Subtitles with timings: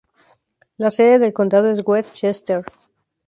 [0.79, 2.65] La sede del condado es West Chester.